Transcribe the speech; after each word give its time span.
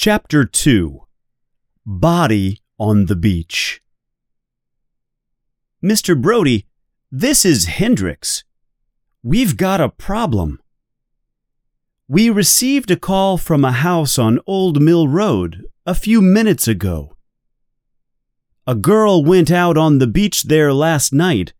Chapter 0.00 0.44
2 0.44 1.00
Body 1.84 2.62
on 2.78 3.06
the 3.06 3.16
Beach. 3.16 3.82
Mr. 5.82 6.16
Brody, 6.16 6.68
this 7.10 7.44
is 7.44 7.64
Hendricks. 7.64 8.44
We've 9.24 9.56
got 9.56 9.80
a 9.80 9.88
problem. 9.88 10.60
We 12.06 12.30
received 12.30 12.92
a 12.92 12.96
call 12.96 13.38
from 13.38 13.64
a 13.64 13.72
house 13.72 14.20
on 14.20 14.38
Old 14.46 14.80
Mill 14.80 15.08
Road 15.08 15.64
a 15.84 15.96
few 15.96 16.22
minutes 16.22 16.68
ago. 16.68 17.16
A 18.68 18.76
girl 18.76 19.24
went 19.24 19.50
out 19.50 19.76
on 19.76 19.98
the 19.98 20.06
beach 20.06 20.44
there 20.44 20.72
last 20.72 21.12
night, 21.12 21.54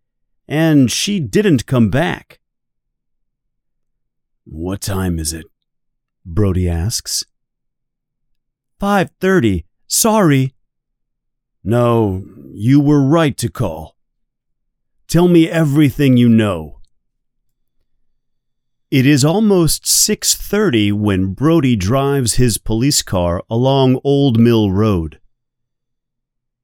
and 0.46 0.92
she 0.92 1.18
didn't 1.18 1.66
come 1.66 1.90
back. 1.90 2.38
What 4.44 4.80
time 4.80 5.18
is 5.18 5.32
it? 5.32 5.46
Brody 6.24 6.68
asks. 6.68 7.24
5:30. 8.80 9.64
Sorry. 9.86 10.54
No, 11.64 12.24
you 12.52 12.80
were 12.80 13.02
right 13.02 13.36
to 13.38 13.50
call. 13.50 13.96
Tell 15.08 15.26
me 15.26 15.48
everything 15.48 16.16
you 16.16 16.28
know. 16.28 16.80
It 18.90 19.04
is 19.04 19.24
almost 19.24 19.84
6:30 19.86 20.92
when 20.92 21.34
Brody 21.34 21.76
drives 21.76 22.34
his 22.34 22.56
police 22.56 23.02
car 23.02 23.42
along 23.50 24.00
Old 24.04 24.38
Mill 24.38 24.70
Road. 24.70 25.20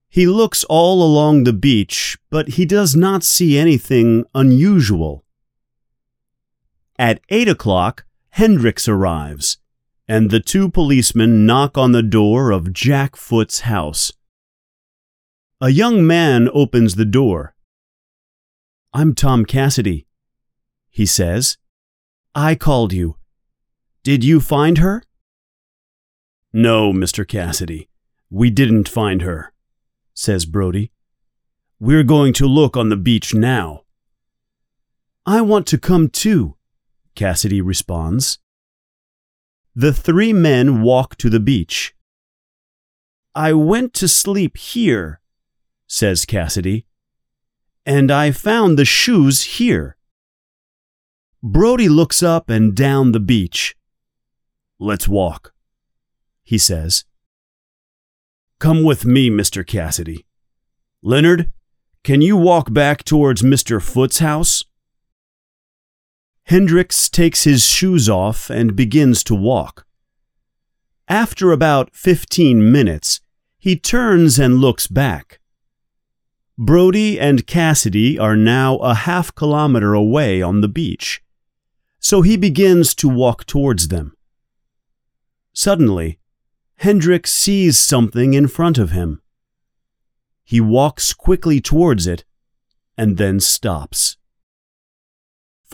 He 0.09 0.27
looks 0.27 0.63
all 0.65 1.03
along 1.03 1.43
the 1.43 1.53
beach, 1.53 2.17
but 2.31 2.51
he 2.51 2.65
does 2.65 2.95
not 2.95 3.25
see 3.25 3.59
anything 3.59 4.25
unusual. 4.35 5.25
At 6.97 7.21
8 7.29 7.49
o'clock, 7.49 8.07
Hendricks 8.31 8.87
arrives, 8.87 9.59
and 10.07 10.31
the 10.31 10.41
two 10.41 10.69
policemen 10.69 11.47
knock 11.47 11.79
on 11.79 11.93
the 11.93 12.03
door 12.03 12.51
of 12.51 12.73
Jack 12.73 13.17
Foote's 13.17 13.61
house. 13.61 14.13
A 15.61 15.71
young 15.71 16.07
man 16.07 16.49
opens 16.53 16.97
the 16.97 17.07
door. 17.07 17.55
I'm 18.93 19.15
Tom 19.15 19.45
Cassidy, 19.45 20.07
he 20.91 21.07
says. 21.07 21.57
I 22.35 22.55
called 22.55 22.93
you. 22.93 23.17
Did 24.03 24.23
you 24.23 24.41
find 24.41 24.79
her? 24.79 25.03
No, 26.53 26.93
Mr. 26.93 27.27
Cassidy, 27.27 27.89
we 28.31 28.51
didn't 28.51 28.89
find 28.89 29.23
her, 29.23 29.53
says 30.13 30.45
Brody. 30.45 30.93
We're 31.81 32.05
going 32.05 32.35
to 32.35 32.47
look 32.47 32.77
on 32.77 32.91
the 32.91 32.97
beach 32.97 33.35
now. 33.35 33.83
I 35.27 35.41
want 35.41 35.67
to 35.69 35.79
come 35.79 36.09
too, 36.09 36.57
Cassidy 37.15 37.61
responds. 37.61 38.39
The 39.77 39.93
three 39.93 40.33
men 40.33 40.83
walk 40.83 41.17
to 41.17 41.29
the 41.29 41.41
beach. 41.41 41.95
I 43.35 43.53
went 43.53 43.93
to 43.95 44.07
sleep 44.07 44.57
here, 44.57 45.21
says 45.89 46.25
Cassidy, 46.25 46.87
and 47.85 48.11
I 48.11 48.31
found 48.31 48.79
the 48.79 48.85
shoes 48.85 49.43
here. 49.59 49.97
Brody 51.43 51.89
looks 51.89 52.23
up 52.23 52.49
and 52.49 52.75
down 52.75 53.11
the 53.11 53.21
beach. 53.21 53.77
Let's 54.79 55.09
walk, 55.09 55.53
he 56.45 56.57
says. 56.57 57.05
Come 58.61 58.85
with 58.85 59.05
me, 59.05 59.29
Mr. 59.29 59.67
Cassidy. 59.67 60.25
Leonard, 61.03 61.51
can 62.05 62.23
you 62.23 62.37
walk 62.37 62.73
back 62.73 63.03
towards 63.03 63.43
Mr. 63.43 63.83
Foote's 63.83 64.21
house? 64.21 64.65
Hendricks 66.45 67.09
takes 67.09 67.45
his 67.45 67.67
shoes 67.67 68.09
off 68.09 68.51
and 68.51 68.77
begins 68.77 69.25
to 69.25 69.35
walk. 69.35 69.87
After 71.09 71.53
about 71.53 71.95
15 71.95 72.71
minutes, 72.71 73.21
he 73.59 73.77
turns 73.77 74.39
and 74.39 74.59
looks 74.59 74.87
back. 74.87 75.41
Brody 76.59 77.19
and 77.19 77.47
Cassidy 77.47 78.19
are 78.19 78.37
now 78.37 78.77
a 78.77 78.95
half 78.95 79.35
kilometer 79.35 79.95
away 79.95 80.43
on 80.43 80.61
the 80.61 80.69
beach, 80.69 81.23
so 81.99 82.23
he 82.23 82.37
begins 82.37 82.95
to 82.97 83.09
walk 83.09 83.47
towards 83.47 83.89
them. 83.89 84.15
Suddenly, 85.55 86.19
Hendricks 86.77 87.33
sees 87.33 87.79
something 87.79 88.35
in 88.35 88.49
front 88.49 88.77
of 88.77 88.91
him. 88.91 89.23
He 90.45 90.61
walks 90.61 91.15
quickly 91.15 91.61
towards 91.61 92.07
it 92.07 92.25
and 92.99 93.17
then 93.17 93.41
stops. 93.41 94.19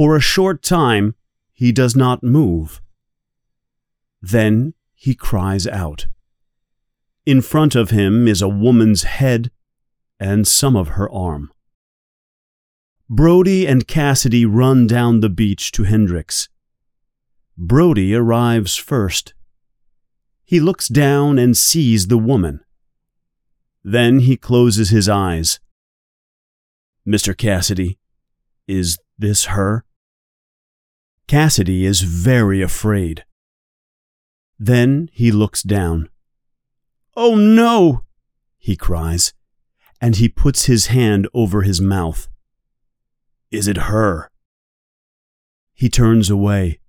For 0.01 0.17
a 0.17 0.21
short 0.21 0.63
time, 0.63 1.15
he 1.53 1.73
does 1.73 1.95
not 1.95 2.23
move. 2.23 2.81
Then 4.23 4.73
he 4.95 5.15
cries 5.15 5.67
out. 5.67 6.07
In 7.27 7.43
front 7.43 7.75
of 7.75 7.91
him 7.91 8.27
is 8.27 8.41
a 8.41 8.49
woman's 8.49 9.03
head 9.03 9.51
and 10.19 10.49
some 10.49 10.75
of 10.75 10.97
her 10.97 11.13
arm. 11.13 11.53
Brody 13.11 13.67
and 13.67 13.87
Cassidy 13.87 14.47
run 14.47 14.87
down 14.87 15.21
the 15.21 15.29
beach 15.29 15.71
to 15.73 15.83
Hendricks. 15.83 16.49
Brody 17.59 18.15
arrives 18.15 18.77
first. 18.77 19.35
He 20.47 20.61
looks 20.61 20.89
down 20.89 21.39
and 21.39 21.55
sees 21.55 22.07
the 22.07 22.17
woman. 22.17 22.61
Then 23.85 24.21
he 24.21 24.39
closes 24.39 24.89
his 24.89 25.11
eyes. 25.11 25.61
Mr. 27.07 27.37
Cassidy, 27.37 27.99
is 28.67 28.97
this 29.19 29.45
her? 29.45 29.85
Cassidy 31.31 31.85
is 31.85 32.01
very 32.01 32.61
afraid. 32.61 33.25
Then 34.59 35.09
he 35.13 35.31
looks 35.31 35.63
down. 35.63 36.09
Oh 37.17 37.37
no! 37.37 38.03
he 38.59 38.75
cries, 38.75 39.33
and 40.01 40.17
he 40.17 40.29
puts 40.29 40.65
his 40.65 40.87
hand 40.87 41.29
over 41.33 41.63
his 41.63 41.81
mouth. 41.81 42.27
Is 43.53 43.69
it 43.69 43.77
her? 43.77 44.29
He 45.73 45.89
turns 45.89 46.31
away. 46.31 46.81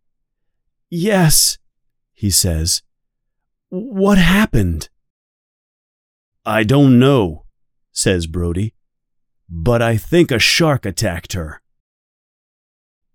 Yes, 0.90 1.60
he 2.12 2.32
says. 2.32 2.82
What 3.70 4.18
happened? 4.18 4.90
I 6.48 6.64
don't 6.64 6.98
know, 6.98 7.46
says 7.92 8.26
Brody, 8.26 8.74
but 9.48 9.84
I 9.84 9.98
think 9.98 10.32
a 10.32 10.40
shark 10.40 10.84
attacked 10.84 11.34
her. 11.34 11.62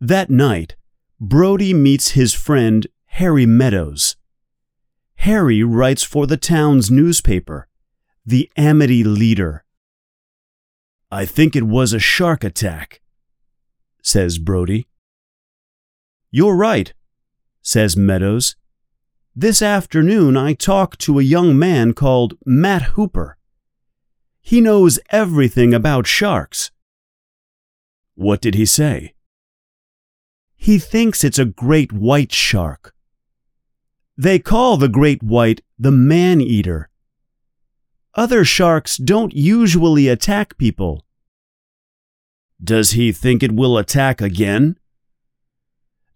That 0.01 0.31
night, 0.31 0.77
Brody 1.21 1.73
meets 1.73 2.11
his 2.11 2.35
friend 2.35 2.87
Harry 3.07 3.47
Meadows. 3.47 4.17
Harry 5.17 5.63
writes 5.63 6.03
for 6.03 6.27
the 6.27 6.37
town's 6.37 6.91
newspaper, 6.91 7.69
the 8.27 8.51
Amity 8.55 9.03
Leader. 9.03 9.65
I 11.11 11.25
think 11.25 11.57
it 11.57 11.63
was 11.63 11.95
a 11.95 11.99
shark 11.99 12.45
attack, 12.45 13.01
says 14.03 14.37
Brody. 14.37 14.89
You're 16.31 16.55
right, 16.55 16.93
says 17.63 17.97
Meadows. 17.97 18.55
This 19.35 19.63
afternoon 19.63 20.37
I 20.37 20.53
talked 20.53 21.01
to 21.01 21.19
a 21.19 21.23
young 21.23 21.59
man 21.59 21.95
called 21.95 22.35
Matt 22.45 22.83
Hooper. 22.95 23.39
He 24.43 24.61
knows 24.61 24.99
everything 25.09 25.73
about 25.73 26.07
sharks. 26.07 26.71
What 28.17 28.43
did 28.43 28.55
he 28.55 28.67
say? 28.67 29.15
He 30.57 30.79
thinks 30.79 31.23
it's 31.23 31.39
a 31.39 31.45
great 31.45 31.93
white 31.93 32.33
shark. 32.33 32.95
They 34.17 34.39
call 34.39 34.77
the 34.77 34.89
great 34.89 35.23
white 35.23 35.63
the 35.79 35.91
man 35.93 36.41
eater. 36.41 36.89
Other 38.15 38.45
sharks 38.45 38.97
don't 38.97 39.35
usually 39.35 40.09
attack 40.09 40.57
people. 40.57 41.05
Does 42.63 42.93
he 42.93 43.13
think 43.13 43.43
it 43.43 43.53
will 43.53 43.77
attack 43.77 44.23
again? 44.23 44.79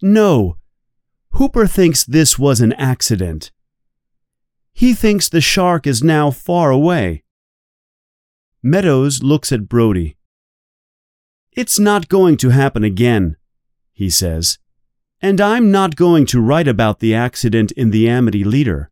No. 0.00 0.56
Hooper 1.32 1.66
thinks 1.66 2.04
this 2.04 2.38
was 2.38 2.62
an 2.62 2.72
accident. 2.72 3.52
He 4.72 4.94
thinks 4.94 5.28
the 5.28 5.42
shark 5.42 5.86
is 5.86 6.02
now 6.02 6.30
far 6.30 6.70
away. 6.70 7.22
Meadows 8.62 9.22
looks 9.22 9.52
at 9.52 9.68
Brody. 9.68 10.16
It's 11.52 11.78
not 11.78 12.08
going 12.08 12.38
to 12.38 12.48
happen 12.48 12.82
again, 12.82 13.36
he 14.00 14.08
says, 14.08 14.58
and 15.20 15.42
I'm 15.42 15.70
not 15.70 15.94
going 15.94 16.24
to 16.32 16.40
write 16.40 16.66
about 16.66 17.00
the 17.00 17.14
accident 17.14 17.70
in 17.72 17.90
the 17.90 18.08
Amity 18.08 18.44
Leader. 18.44 18.90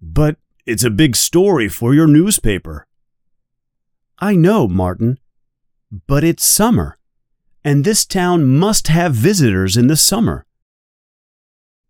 But 0.00 0.34
it's 0.66 0.82
a 0.82 0.90
big 0.90 1.14
story 1.14 1.68
for 1.68 1.94
your 1.94 2.08
newspaper. 2.08 2.88
I 4.18 4.34
know, 4.34 4.66
Martin, 4.66 5.20
but 6.08 6.24
it's 6.24 6.44
summer, 6.44 6.98
and 7.62 7.84
this 7.84 8.04
town 8.04 8.44
must 8.46 8.88
have 8.88 9.14
visitors 9.14 9.76
in 9.76 9.86
the 9.86 9.96
summer. 9.96 10.44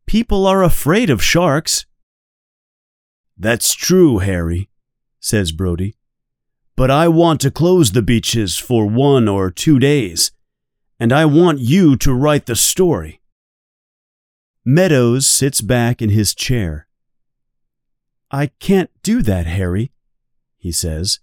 People 0.04 0.46
are 0.46 0.62
afraid 0.62 1.08
of 1.08 1.24
sharks. 1.24 1.86
That's 3.38 3.74
true, 3.74 4.19
Harry, 4.19 4.69
says 5.20 5.52
Brody. 5.52 5.96
But 6.76 6.90
I 6.90 7.08
want 7.08 7.40
to 7.40 7.50
close 7.50 7.92
the 7.92 8.02
beaches 8.02 8.58
for 8.58 8.84
one 8.84 9.26
or 9.26 9.50
two 9.50 9.78
days 9.78 10.31
and 11.02 11.12
I 11.12 11.25
want 11.25 11.58
you 11.58 11.96
to 11.96 12.14
write 12.14 12.46
the 12.46 12.54
story. 12.54 13.20
Meadows 14.64 15.26
sits 15.26 15.60
back 15.60 16.00
in 16.00 16.10
his 16.10 16.32
chair. 16.32 16.87
I 18.31 18.52
can't 18.60 18.88
do 19.02 19.20
that, 19.22 19.46
Harry, 19.46 19.90
he 20.56 20.70
says. 20.70 21.19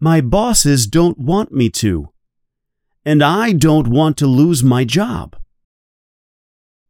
My 0.00 0.20
bosses 0.20 0.88
don't 0.88 1.16
want 1.16 1.52
me 1.52 1.70
to, 1.84 2.08
and 3.04 3.22
I 3.22 3.52
don't 3.52 3.86
want 3.86 4.16
to 4.16 4.26
lose 4.26 4.64
my 4.64 4.82
job. 4.84 5.36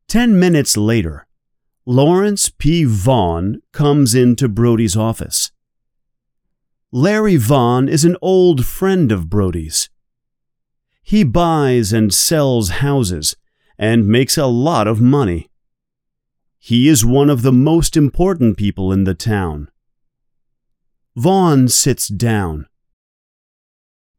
Ten 0.09 0.41
minutes 0.41 0.79
later, 0.79 1.27
Lawrence 1.85 2.49
P. 2.49 2.85
Vaughn 2.85 3.61
comes 3.71 4.15
into 4.15 4.49
Brody's 4.49 4.97
office. 4.97 5.53
Larry 6.91 7.37
Vaughn 7.37 7.87
is 7.87 8.07
an 8.07 8.17
old 8.23 8.65
friend 8.65 9.13
of 9.13 9.29
Brody's. 9.29 9.91
He 11.07 11.23
buys 11.23 11.93
and 11.93 12.13
sells 12.13 12.81
houses 12.81 13.37
and 13.79 14.09
makes 14.09 14.39
a 14.39 14.47
lot 14.47 14.89
of 14.89 15.03
money. 15.03 15.51
He 16.59 16.89
is 16.89 17.05
one 17.05 17.29
of 17.29 17.43
the 17.43 17.53
most 17.53 17.95
important 17.95 18.57
people 18.57 18.91
in 18.91 19.05
the 19.05 19.15
town. 19.15 19.69
Vaughn 21.15 21.69
sits 21.69 22.09
down. 22.09 22.67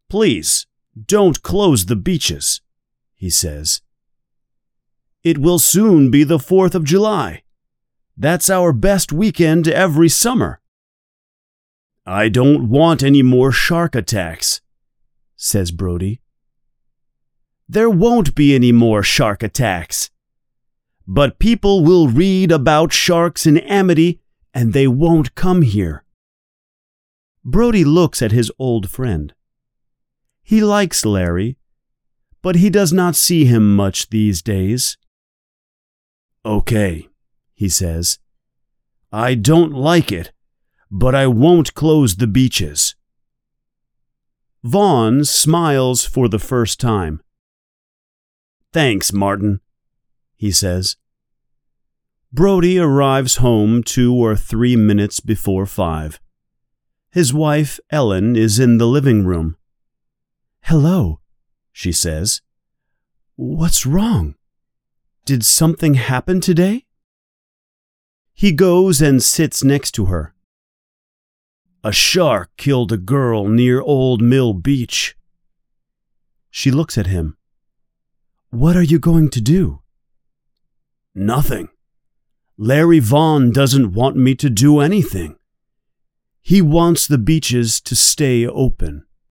Please, 0.09 0.67
don't 1.07 1.41
close 1.41 1.87
the 1.87 1.95
beaches, 1.95 2.61
he 3.15 3.31
says. 3.31 3.81
It 5.23 5.39
will 5.39 5.57
soon 5.57 6.11
be 6.11 6.23
the 6.23 6.37
4th 6.37 6.75
of 6.75 6.83
July. 6.83 7.41
That's 8.15 8.47
our 8.47 8.71
best 8.71 9.11
weekend 9.11 9.67
every 9.67 10.07
summer. 10.07 10.61
I 12.05 12.29
don't 12.29 12.69
want 12.69 13.01
any 13.01 13.23
more 13.23 13.51
shark 13.51 13.95
attacks, 13.95 14.61
says 15.35 15.71
Brody. 15.71 16.21
There 17.67 17.89
won't 17.89 18.35
be 18.35 18.53
any 18.53 18.71
more 18.71 19.01
shark 19.01 19.41
attacks. 19.41 20.11
But 21.07 21.39
people 21.39 21.83
will 21.83 22.07
read 22.07 22.51
about 22.51 22.93
sharks 22.93 23.45
in 23.45 23.57
Amity 23.57 24.19
and 24.53 24.73
they 24.73 24.87
won't 24.87 25.35
come 25.35 25.61
here. 25.61 26.03
Brody 27.43 27.83
looks 27.83 28.21
at 28.21 28.31
his 28.31 28.51
old 28.57 28.89
friend. 28.89 29.33
He 30.41 30.61
likes 30.61 31.05
Larry, 31.05 31.57
but 32.41 32.55
he 32.55 32.69
does 32.69 32.93
not 32.93 33.15
see 33.15 33.45
him 33.45 33.75
much 33.75 34.09
these 34.09 34.41
days. 34.41 34.97
Okay, 36.45 37.09
he 37.55 37.69
says. 37.69 38.19
I 39.11 39.33
don't 39.33 39.73
like 39.73 40.11
it, 40.11 40.31
but 40.91 41.15
I 41.15 41.27
won't 41.27 41.73
close 41.73 42.15
the 42.15 42.27
beaches. 42.27 42.95
Vaughn 44.63 45.25
smiles 45.25 46.05
for 46.05 46.27
the 46.27 46.39
first 46.39 46.79
time. 46.79 47.21
Thanks, 48.75 49.13
Martin, 49.13 49.61
he 50.35 50.51
says. 50.51 50.97
Brody 52.33 52.77
arrives 52.77 53.37
home 53.37 53.81
two 53.83 54.13
or 54.13 54.35
three 54.35 54.75
minutes 54.75 55.21
before 55.21 55.65
five. 55.65 56.19
His 57.09 57.33
wife, 57.33 57.79
Ellen, 57.89 58.35
is 58.35 58.59
in 58.59 58.77
the 58.77 58.85
living 58.85 59.25
room. 59.25 59.55
Hello, 60.63 61.21
she 61.71 61.93
says. 61.93 62.41
What's 63.37 63.85
wrong? 63.85 64.35
Did 65.23 65.45
something 65.45 65.93
happen 65.93 66.41
today? 66.41 66.83
He 68.33 68.51
goes 68.51 69.01
and 69.01 69.23
sits 69.23 69.63
next 69.63 69.91
to 69.91 70.07
her. 70.07 70.35
A 71.81 71.93
shark 71.93 72.51
killed 72.57 72.91
a 72.91 72.97
girl 72.97 73.47
near 73.47 73.79
Old 73.79 74.21
Mill 74.21 74.53
Beach. 74.53 75.15
She 76.51 76.71
looks 76.71 76.97
at 76.97 77.07
him. 77.07 77.37
What 78.55 78.77
are 78.77 78.83
you 78.83 78.99
going 78.99 79.31
to 79.31 79.41
do? 79.41 79.81
Nothing. 81.13 81.67
Larry 82.57 82.99
Vaughn 82.99 83.51
doesn't 83.51 83.91
want 83.91 84.15
me 84.15 84.33
to 84.35 84.49
do 84.49 84.79
anything. 84.79 85.35
He 86.41 86.61
wants 86.61 87.05
the 87.05 87.17
beaches 87.17 87.81
to 87.81 87.97
stay 87.97 88.47
open. 88.47 89.05